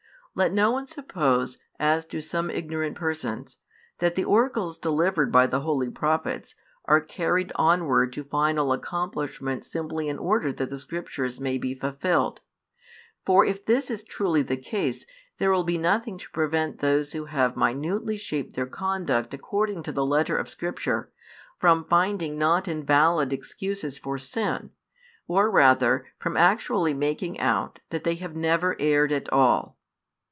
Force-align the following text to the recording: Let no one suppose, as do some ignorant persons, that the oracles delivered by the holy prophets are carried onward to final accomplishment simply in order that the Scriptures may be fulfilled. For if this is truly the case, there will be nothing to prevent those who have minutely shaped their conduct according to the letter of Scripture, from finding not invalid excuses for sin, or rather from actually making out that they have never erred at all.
Let 0.33 0.53
no 0.53 0.71
one 0.71 0.87
suppose, 0.87 1.57
as 1.77 2.05
do 2.05 2.21
some 2.21 2.49
ignorant 2.49 2.95
persons, 2.95 3.57
that 3.99 4.15
the 4.15 4.23
oracles 4.23 4.77
delivered 4.77 5.29
by 5.29 5.45
the 5.45 5.59
holy 5.59 5.89
prophets 5.89 6.55
are 6.85 7.01
carried 7.01 7.51
onward 7.55 8.13
to 8.13 8.23
final 8.23 8.71
accomplishment 8.71 9.65
simply 9.65 10.07
in 10.07 10.17
order 10.17 10.53
that 10.53 10.69
the 10.69 10.77
Scriptures 10.79 11.41
may 11.41 11.57
be 11.57 11.73
fulfilled. 11.75 12.39
For 13.25 13.43
if 13.43 13.65
this 13.65 13.91
is 13.91 14.05
truly 14.05 14.41
the 14.41 14.55
case, 14.55 15.05
there 15.37 15.51
will 15.51 15.65
be 15.65 15.77
nothing 15.77 16.17
to 16.19 16.31
prevent 16.31 16.79
those 16.79 17.11
who 17.11 17.25
have 17.25 17.57
minutely 17.57 18.15
shaped 18.15 18.55
their 18.55 18.65
conduct 18.67 19.33
according 19.33 19.83
to 19.83 19.91
the 19.91 20.05
letter 20.05 20.37
of 20.37 20.47
Scripture, 20.47 21.11
from 21.59 21.83
finding 21.83 22.39
not 22.39 22.69
invalid 22.69 23.33
excuses 23.33 23.97
for 23.97 24.17
sin, 24.17 24.71
or 25.27 25.51
rather 25.51 26.05
from 26.19 26.37
actually 26.37 26.93
making 26.93 27.37
out 27.41 27.79
that 27.89 28.05
they 28.05 28.15
have 28.15 28.33
never 28.33 28.77
erred 28.79 29.11
at 29.11 29.27
all. 29.33 29.77